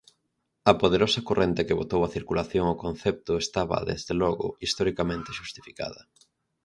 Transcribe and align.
A 0.71 0.73
poderosa 0.81 1.25
corrente 1.29 1.65
que 1.67 1.77
botou 1.81 2.01
a 2.03 2.13
circulación 2.15 2.65
o 2.73 2.79
concepto, 2.83 3.31
estaba, 3.45 3.85
desde 3.89 4.13
logo, 4.21 4.47
historicamente 4.67 5.35
xustificada. 5.39 6.01